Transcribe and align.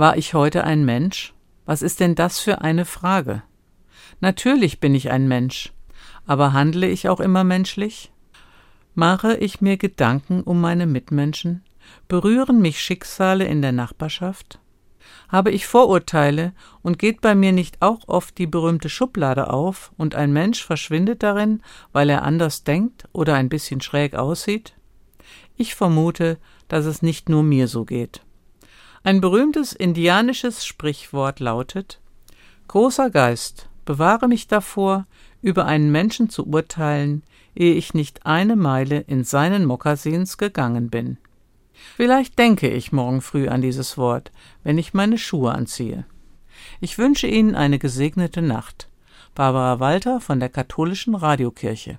War 0.00 0.16
ich 0.16 0.32
heute 0.32 0.64
ein 0.64 0.86
Mensch? 0.86 1.34
Was 1.66 1.82
ist 1.82 2.00
denn 2.00 2.14
das 2.14 2.40
für 2.40 2.62
eine 2.62 2.86
Frage? 2.86 3.42
Natürlich 4.20 4.80
bin 4.80 4.94
ich 4.94 5.10
ein 5.10 5.28
Mensch, 5.28 5.74
aber 6.24 6.54
handle 6.54 6.88
ich 6.88 7.10
auch 7.10 7.20
immer 7.20 7.44
menschlich? 7.44 8.10
Mache 8.94 9.36
ich 9.36 9.60
mir 9.60 9.76
Gedanken 9.76 10.40
um 10.42 10.58
meine 10.58 10.86
Mitmenschen? 10.86 11.64
Berühren 12.08 12.62
mich 12.62 12.80
Schicksale 12.80 13.44
in 13.44 13.60
der 13.60 13.72
Nachbarschaft? 13.72 14.58
Habe 15.28 15.50
ich 15.50 15.66
Vorurteile 15.66 16.54
und 16.80 16.98
geht 16.98 17.20
bei 17.20 17.34
mir 17.34 17.52
nicht 17.52 17.82
auch 17.82 18.08
oft 18.08 18.38
die 18.38 18.46
berühmte 18.46 18.88
Schublade 18.88 19.50
auf 19.50 19.92
und 19.98 20.14
ein 20.14 20.32
Mensch 20.32 20.64
verschwindet 20.64 21.22
darin, 21.22 21.60
weil 21.92 22.08
er 22.08 22.22
anders 22.22 22.64
denkt 22.64 23.06
oder 23.12 23.34
ein 23.34 23.50
bisschen 23.50 23.82
schräg 23.82 24.14
aussieht? 24.14 24.72
Ich 25.58 25.74
vermute, 25.74 26.38
dass 26.68 26.86
es 26.86 27.02
nicht 27.02 27.28
nur 27.28 27.42
mir 27.42 27.68
so 27.68 27.84
geht. 27.84 28.22
Ein 29.02 29.22
berühmtes 29.22 29.72
indianisches 29.72 30.66
Sprichwort 30.66 31.40
lautet 31.40 32.00
Großer 32.68 33.08
Geist, 33.08 33.70
bewahre 33.86 34.28
mich 34.28 34.46
davor, 34.46 35.06
über 35.40 35.64
einen 35.64 35.90
Menschen 35.90 36.28
zu 36.28 36.46
urteilen, 36.46 37.22
ehe 37.54 37.74
ich 37.74 37.94
nicht 37.94 38.26
eine 38.26 38.56
Meile 38.56 39.00
in 39.00 39.24
seinen 39.24 39.64
Mokassins 39.64 40.36
gegangen 40.36 40.90
bin. 40.90 41.16
Vielleicht 41.96 42.38
denke 42.38 42.68
ich 42.68 42.92
morgen 42.92 43.22
früh 43.22 43.48
an 43.48 43.62
dieses 43.62 43.96
Wort, 43.96 44.32
wenn 44.64 44.76
ich 44.76 44.92
meine 44.92 45.16
Schuhe 45.16 45.52
anziehe. 45.52 46.04
Ich 46.80 46.98
wünsche 46.98 47.26
Ihnen 47.26 47.54
eine 47.54 47.78
gesegnete 47.78 48.42
Nacht. 48.42 48.90
Barbara 49.34 49.80
Walter 49.80 50.20
von 50.20 50.40
der 50.40 50.50
Katholischen 50.50 51.14
Radiokirche 51.14 51.98